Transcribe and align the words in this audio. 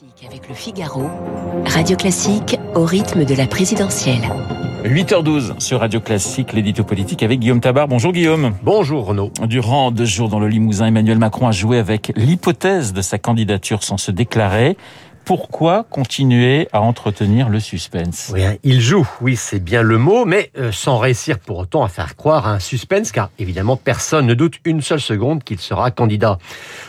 Politique 0.00 0.26
avec 0.26 0.48
le 0.48 0.54
Figaro, 0.54 1.10
Radio 1.66 1.94
Classique 1.94 2.58
au 2.74 2.84
rythme 2.84 3.26
de 3.26 3.34
la 3.34 3.46
présidentielle. 3.46 4.22
8h12 4.84 5.60
sur 5.60 5.80
Radio 5.80 6.00
Classique, 6.00 6.54
l'édito 6.54 6.84
politique 6.84 7.22
avec 7.22 7.38
Guillaume 7.38 7.60
Tabar. 7.60 7.86
Bonjour 7.86 8.12
Guillaume. 8.12 8.54
Bonjour 8.62 9.04
Renaud. 9.04 9.30
Durant 9.42 9.90
deux 9.90 10.06
jours 10.06 10.30
dans 10.30 10.38
le 10.38 10.48
Limousin, 10.48 10.86
Emmanuel 10.86 11.18
Macron 11.18 11.48
a 11.48 11.52
joué 11.52 11.76
avec 11.76 12.12
l'hypothèse 12.16 12.94
de 12.94 13.02
sa 13.02 13.18
candidature 13.18 13.82
sans 13.82 13.98
se 13.98 14.10
déclarer. 14.10 14.78
Pourquoi 15.30 15.86
continuer 15.88 16.66
à 16.72 16.80
entretenir 16.80 17.50
le 17.50 17.60
suspense? 17.60 18.32
Oui, 18.34 18.42
hein, 18.42 18.56
il 18.64 18.80
joue, 18.80 19.08
oui, 19.20 19.36
c'est 19.36 19.60
bien 19.60 19.80
le 19.80 19.96
mot, 19.96 20.24
mais 20.24 20.50
euh, 20.58 20.72
sans 20.72 20.98
réussir 20.98 21.38
pour 21.38 21.58
autant 21.58 21.84
à 21.84 21.88
faire 21.88 22.16
croire 22.16 22.48
à 22.48 22.54
un 22.54 22.58
suspense, 22.58 23.12
car 23.12 23.30
évidemment 23.38 23.76
personne 23.76 24.26
ne 24.26 24.34
doute 24.34 24.54
une 24.64 24.80
seule 24.80 25.00
seconde 25.00 25.44
qu'il 25.44 25.60
sera 25.60 25.92
candidat. 25.92 26.38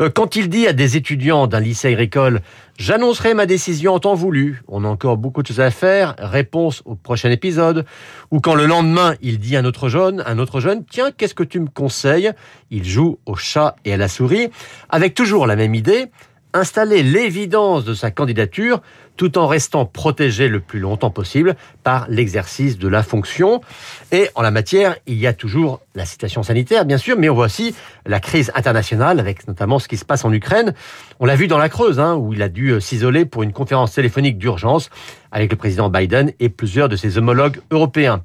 Euh, 0.00 0.08
quand 0.08 0.34
il 0.34 0.48
dit 0.48 0.66
à 0.66 0.72
des 0.72 0.96
étudiants 0.96 1.46
d'un 1.46 1.60
lycée 1.60 1.88
agricole 1.88 2.40
J'annoncerai 2.78 3.34
ma 3.34 3.44
décision 3.44 3.92
en 3.92 4.00
temps 4.00 4.14
voulu. 4.14 4.62
On 4.66 4.84
a 4.84 4.88
encore 4.88 5.18
beaucoup 5.18 5.42
de 5.42 5.46
choses 5.46 5.60
à 5.60 5.70
faire. 5.70 6.14
Réponse 6.18 6.82
au 6.86 6.94
prochain 6.94 7.30
épisode. 7.30 7.84
Ou 8.30 8.40
quand 8.40 8.54
le 8.54 8.64
lendemain, 8.64 9.14
il 9.20 9.38
dit 9.38 9.56
à 9.56 9.60
un 9.60 9.64
autre 9.66 9.90
jeune, 9.90 10.22
un 10.26 10.38
autre 10.38 10.58
jeune, 10.58 10.82
tiens, 10.90 11.10
qu'est-ce 11.14 11.34
que 11.34 11.44
tu 11.44 11.60
me 11.60 11.68
conseilles? 11.68 12.32
Il 12.70 12.84
joue 12.84 13.18
au 13.26 13.36
chat 13.36 13.76
et 13.84 13.92
à 13.92 13.98
la 13.98 14.08
souris, 14.08 14.48
avec 14.88 15.14
toujours 15.14 15.46
la 15.46 15.54
même 15.54 15.74
idée 15.74 16.10
installer 16.54 17.02
l'évidence 17.02 17.84
de 17.84 17.94
sa 17.94 18.10
candidature 18.10 18.80
tout 19.16 19.36
en 19.38 19.46
restant 19.46 19.84
protégé 19.84 20.48
le 20.48 20.60
plus 20.60 20.80
longtemps 20.80 21.10
possible 21.10 21.54
par 21.82 22.06
l'exercice 22.08 22.78
de 22.78 22.88
la 22.88 23.02
fonction. 23.02 23.60
Et 24.10 24.28
en 24.34 24.42
la 24.42 24.50
matière, 24.50 24.96
il 25.06 25.18
y 25.18 25.26
a 25.26 25.32
toujours 25.32 25.80
la 25.94 26.06
situation 26.06 26.42
sanitaire, 26.42 26.84
bien 26.84 26.98
sûr, 26.98 27.16
mais 27.18 27.28
on 27.28 27.34
voit 27.34 27.46
aussi 27.46 27.74
la 28.06 28.20
crise 28.20 28.50
internationale, 28.54 29.20
avec 29.20 29.46
notamment 29.46 29.78
ce 29.78 29.88
qui 29.88 29.96
se 29.96 30.04
passe 30.04 30.24
en 30.24 30.32
Ukraine. 30.32 30.74
On 31.20 31.26
l'a 31.26 31.36
vu 31.36 31.46
dans 31.46 31.58
la 31.58 31.68
Creuse, 31.68 32.00
hein, 32.00 32.14
où 32.14 32.32
il 32.32 32.42
a 32.42 32.48
dû 32.48 32.80
s'isoler 32.80 33.24
pour 33.26 33.42
une 33.42 33.52
conférence 33.52 33.92
téléphonique 33.92 34.38
d'urgence 34.38 34.88
avec 35.30 35.50
le 35.50 35.56
président 35.56 35.90
Biden 35.90 36.32
et 36.40 36.48
plusieurs 36.48 36.88
de 36.88 36.96
ses 36.96 37.18
homologues 37.18 37.60
européens. 37.70 38.22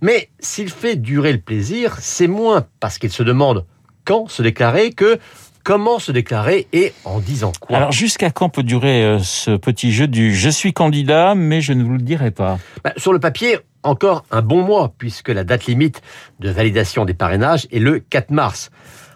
Mais 0.00 0.30
s'il 0.38 0.70
fait 0.70 0.96
durer 0.96 1.32
le 1.32 1.40
plaisir, 1.40 1.96
c'est 1.98 2.28
moins 2.28 2.66
parce 2.78 2.98
qu'il 2.98 3.10
se 3.10 3.22
demande 3.22 3.66
quand 4.04 4.28
se 4.28 4.42
déclarer 4.42 4.92
que 4.92 5.18
Comment 5.62 5.98
se 5.98 6.10
déclarer 6.10 6.66
et 6.72 6.94
en 7.04 7.20
disant 7.20 7.52
quoi 7.60 7.76
Alors 7.76 7.92
jusqu'à 7.92 8.30
quand 8.30 8.48
peut 8.48 8.62
durer 8.62 9.04
euh, 9.04 9.18
ce 9.18 9.56
petit 9.56 9.92
jeu 9.92 10.06
du 10.06 10.34
je 10.34 10.48
suis 10.48 10.72
candidat 10.72 11.34
mais 11.34 11.60
je 11.60 11.72
ne 11.72 11.82
vous 11.84 11.92
le 11.92 12.02
dirai 12.02 12.30
pas 12.30 12.58
bah, 12.82 12.92
Sur 12.96 13.12
le 13.12 13.20
papier, 13.20 13.58
encore 13.82 14.24
un 14.30 14.42
bon 14.42 14.62
mois 14.62 14.92
puisque 14.96 15.28
la 15.28 15.44
date 15.44 15.66
limite 15.66 16.00
de 16.38 16.50
validation 16.50 17.04
des 17.04 17.14
parrainages 17.14 17.66
est 17.72 17.78
le 17.78 18.00
4 18.00 18.30
mars. 18.30 18.70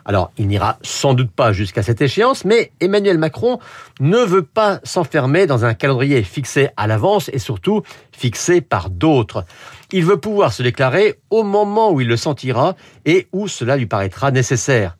Alors, 0.05 0.33
il 0.36 0.48
n'ira 0.48 0.78
sans 0.83 1.14
doute 1.14 1.30
pas 1.30 1.52
jusqu'à 1.52 1.83
cette 1.83 2.02
échéance, 2.02 2.44
mais 2.44 2.72
Emmanuel 2.80 3.19
Macron 3.19 3.58
ne 4.00 4.19
veut 4.19 4.42
pas 4.42 4.80
s'enfermer 4.84 5.46
dans 5.46 5.64
un 5.64 5.74
calendrier 5.74 6.22
fixé 6.22 6.69
à 6.77 6.86
l'avance 6.86 7.30
et 7.33 7.38
surtout 7.38 7.83
fixé 8.12 8.61
par 8.61 8.91
d'autres. 8.91 9.44
Il 9.92 10.05
veut 10.05 10.19
pouvoir 10.19 10.52
se 10.52 10.62
déclarer 10.62 11.19
au 11.30 11.42
moment 11.42 11.91
où 11.91 12.00
il 12.00 12.08
le 12.08 12.16
sentira 12.16 12.77
et 13.06 13.28
où 13.33 13.48
cela 13.48 13.77
lui 13.77 13.86
paraîtra 13.86 14.30
nécessaire. 14.30 14.96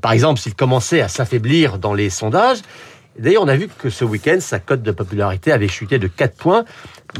Par 0.00 0.12
exemple, 0.12 0.40
s'il 0.40 0.54
commençait 0.54 1.00
à 1.00 1.08
s'affaiblir 1.08 1.78
dans 1.78 1.94
les 1.94 2.10
sondages, 2.10 2.60
D'ailleurs, 3.18 3.42
on 3.42 3.48
a 3.48 3.56
vu 3.56 3.68
que 3.68 3.90
ce 3.90 4.04
week-end, 4.04 4.38
sa 4.40 4.58
cote 4.58 4.82
de 4.82 4.90
popularité 4.90 5.52
avait 5.52 5.68
chuté 5.68 5.98
de 5.98 6.06
4 6.06 6.34
points, 6.34 6.64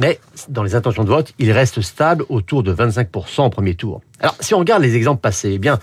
mais 0.01 0.19
dans 0.49 0.63
les 0.63 0.75
intentions 0.75 1.05
de 1.05 1.09
vote, 1.09 1.35
il 1.39 1.53
reste 1.53 1.83
stable 1.83 2.25
autour 2.31 2.63
de 2.63 2.75
25% 2.75 3.43
au 3.43 3.51
premier 3.51 3.75
tour. 3.75 4.01
Alors, 4.21 4.35
si 4.41 4.55
on 4.55 4.59
regarde 4.59 4.83
les 4.83 4.97
exemples 4.97 5.21
passés, 5.21 5.53
eh 5.53 5.59
bien, 5.59 5.79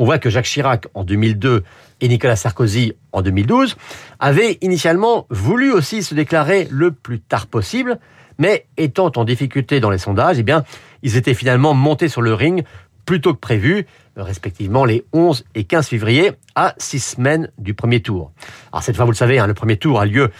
on 0.00 0.04
voit 0.06 0.18
que 0.18 0.30
Jacques 0.30 0.46
Chirac 0.46 0.86
en 0.94 1.04
2002 1.04 1.62
et 2.00 2.08
Nicolas 2.08 2.34
Sarkozy 2.34 2.94
en 3.12 3.20
2012 3.20 3.76
avaient 4.18 4.56
initialement 4.62 5.26
voulu 5.28 5.70
aussi 5.72 6.02
se 6.02 6.14
déclarer 6.14 6.66
le 6.70 6.90
plus 6.90 7.20
tard 7.20 7.46
possible, 7.46 7.98
mais 8.38 8.66
étant 8.78 9.12
en 9.14 9.24
difficulté 9.24 9.78
dans 9.78 9.90
les 9.90 9.98
sondages, 9.98 10.38
eh 10.38 10.42
bien, 10.42 10.64
ils 11.02 11.18
étaient 11.18 11.34
finalement 11.34 11.74
montés 11.74 12.08
sur 12.08 12.22
le 12.22 12.32
ring 12.32 12.64
plus 13.04 13.20
tôt 13.20 13.34
que 13.34 13.40
prévu, 13.40 13.86
respectivement 14.16 14.86
les 14.86 15.04
11 15.12 15.44
et 15.54 15.64
15 15.64 15.88
février, 15.88 16.32
à 16.54 16.74
six 16.78 17.00
semaines 17.00 17.50
du 17.58 17.74
premier 17.74 18.00
tour. 18.00 18.32
Alors 18.72 18.82
cette 18.82 18.96
fois, 18.96 19.04
vous 19.04 19.10
le 19.10 19.16
savez, 19.16 19.38
hein, 19.38 19.46
le 19.46 19.54
premier 19.54 19.76
tour 19.76 20.00
a 20.00 20.06
lieu 20.06 20.30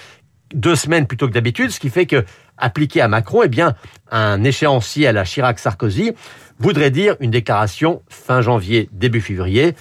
deux 0.55 0.77
semaines 0.77 1.07
plutôt 1.07 1.29
que 1.29 1.33
d'habitude, 1.33 1.71
ce 1.71 1.81
qui 1.81 1.91
fait 1.91 2.07
que, 2.07 2.25
appliqué 2.57 3.01
à 3.01 3.09
Macron, 3.09 3.43
eh 3.43 3.49
bien, 3.49 3.75
un 4.11 4.43
échéancier 4.45 5.07
à 5.07 5.13
la 5.13 5.25
Chirac-Sarkozy 5.25 6.13
voudrait 6.59 6.91
dire 6.91 7.17
une 7.21 7.31
déclaration 7.31 8.03
fin 8.09 8.43
janvier, 8.43 8.89
début 8.93 9.21
février. 9.21 9.75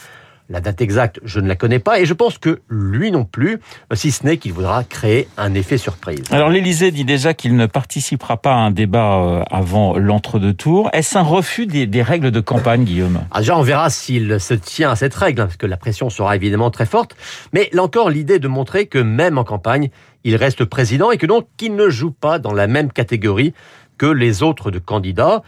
La 0.52 0.62
date 0.62 0.82
exacte, 0.82 1.20
je 1.24 1.40
ne 1.40 1.48
la 1.48 1.56
connais 1.56 1.78
pas 1.78 2.00
et 2.00 2.06
je 2.06 2.14
pense 2.16 2.40
que 2.40 2.62
lui 2.70 3.12
non 3.12 3.24
plus, 3.24 3.60
si 3.94 4.12
ce 4.12 4.26
n'est 4.26 4.38
qu'il 4.38 4.52
voudra 4.52 4.84
créer 4.84 5.28
un 5.38 5.54
effet 5.54 5.78
surprise. 5.78 6.24
Alors 6.32 6.50
l'Élysée 6.50 6.90
dit 6.90 7.06
déjà 7.06 7.36
qu'il 7.36 7.56
ne 7.56 7.68
participera 7.68 8.38
pas 8.38 8.54
à 8.54 8.58
un 8.58 8.72
débat 8.72 9.20
euh, 9.20 9.44
avant 9.52 9.96
l'entre-deux 9.96 10.54
tours. 10.54 10.90
Est-ce 10.92 11.20
un 11.20 11.22
refus 11.22 11.68
des, 11.68 12.02
règles 12.02 12.32
de 12.32 12.40
campagne, 12.40 12.84
Guillaume? 12.84 13.22
Ah, 13.30 13.42
Déjà, 13.42 13.58
on 13.60 13.62
verra 13.62 13.92
s'il 13.92 14.40
se 14.40 14.56
tient 14.56 14.90
à 14.90 14.96
cette 14.96 15.14
règle, 15.14 15.42
hein, 15.42 15.46
parce 15.46 15.58
que 15.58 15.68
la 15.68 15.78
pression 15.78 16.10
sera 16.10 16.36
évidemment 16.36 16.72
très 16.72 16.88
forte. 16.88 17.16
Mais 17.54 17.70
là 17.72 17.84
encore, 17.84 18.10
l'idée 18.10 18.40
de 18.40 18.48
montrer 18.48 18.88
que 18.88 18.98
même 18.98 19.38
en 19.38 19.44
campagne, 19.44 19.90
il 20.24 20.36
reste 20.36 20.66
président 20.66 21.12
et 21.12 21.18
que 21.18 21.28
donc 21.28 21.48
qu'il 21.58 21.76
ne 21.76 21.90
joue 21.90 22.12
pas 22.12 22.40
dans 22.40 22.54
la 22.54 22.66
même 22.66 22.92
catégorie 22.92 23.54
que 24.00 24.08
les 24.08 24.42
autres 24.42 24.72
de 24.72 24.80
candidats. 24.80 25.44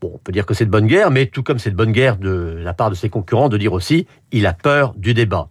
Bon, 0.00 0.12
on 0.14 0.18
peut 0.18 0.32
dire 0.32 0.44
que 0.44 0.52
c'est 0.52 0.66
de 0.66 0.70
bonne 0.70 0.86
guerre, 0.86 1.10
mais 1.10 1.26
tout 1.26 1.42
comme 1.42 1.58
c'est 1.58 1.70
de 1.70 1.76
bonne 1.76 1.92
guerre 1.92 2.18
de 2.18 2.58
la 2.62 2.74
part 2.74 2.90
de 2.90 2.94
ses 2.94 3.08
concurrents 3.08 3.48
de 3.48 3.56
dire 3.56 3.72
aussi 3.72 4.06
il 4.30 4.46
a 4.46 4.52
peur 4.52 4.92
du 4.94 5.14
débat. 5.14 5.48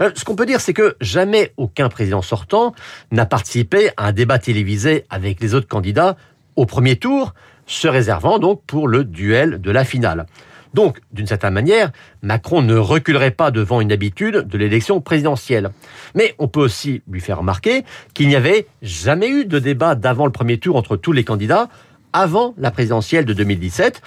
Euh, 0.00 0.10
ce 0.16 0.24
qu'on 0.24 0.34
peut 0.34 0.46
dire, 0.46 0.60
c'est 0.60 0.72
que 0.72 0.96
jamais 1.00 1.52
aucun 1.56 1.88
président 1.88 2.20
sortant 2.20 2.74
n'a 3.12 3.26
participé 3.26 3.90
à 3.96 4.08
un 4.08 4.12
débat 4.12 4.40
télévisé 4.40 5.04
avec 5.10 5.40
les 5.40 5.54
autres 5.54 5.68
candidats 5.68 6.16
au 6.56 6.66
premier 6.66 6.96
tour, 6.96 7.34
se 7.66 7.86
réservant 7.86 8.38
donc 8.38 8.62
pour 8.66 8.88
le 8.88 9.04
duel 9.04 9.60
de 9.60 9.70
la 9.70 9.84
finale. 9.84 10.26
Donc, 10.74 11.00
d'une 11.12 11.28
certaine 11.28 11.54
manière, 11.54 11.92
Macron 12.20 12.60
ne 12.60 12.76
reculerait 12.76 13.30
pas 13.30 13.52
devant 13.52 13.80
une 13.80 13.92
habitude 13.92 14.48
de 14.48 14.58
l'élection 14.58 15.00
présidentielle. 15.00 15.70
Mais 16.16 16.34
on 16.40 16.48
peut 16.48 16.60
aussi 16.60 17.02
lui 17.08 17.20
faire 17.20 17.38
remarquer 17.38 17.84
qu'il 18.12 18.26
n'y 18.26 18.34
avait 18.34 18.66
jamais 18.82 19.28
eu 19.28 19.44
de 19.44 19.60
débat 19.60 19.94
d'avant 19.94 20.26
le 20.26 20.32
premier 20.32 20.58
tour 20.58 20.74
entre 20.74 20.96
tous 20.96 21.12
les 21.12 21.22
candidats, 21.22 21.68
avant 22.14 22.54
la 22.56 22.70
présidentielle 22.70 23.26
de 23.26 23.34
2017. 23.34 24.00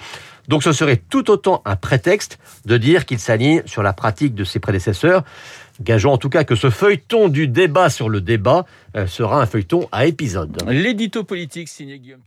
Donc 0.48 0.62
ce 0.62 0.72
serait 0.72 0.96
tout 0.96 1.30
autant 1.30 1.62
un 1.64 1.76
prétexte 1.76 2.38
de 2.64 2.76
dire 2.76 3.06
qu'il 3.06 3.20
s'aligne 3.20 3.62
sur 3.66 3.82
la 3.82 3.92
pratique 3.92 4.34
de 4.34 4.44
ses 4.44 4.58
prédécesseurs. 4.58 5.22
Gageons 5.80 6.12
en 6.12 6.18
tout 6.18 6.30
cas 6.30 6.42
que 6.42 6.56
ce 6.56 6.70
feuilleton 6.70 7.28
du 7.28 7.46
débat 7.46 7.90
sur 7.90 8.08
le 8.08 8.20
débat 8.20 8.66
euh, 8.96 9.06
sera 9.06 9.40
un 9.40 9.46
feuilleton 9.46 9.88
à 9.92 10.06
épisode. 10.06 10.60
L'édito 10.66 11.22
politique 11.22 11.68
signé 11.68 12.00
Guillaume 12.00 12.22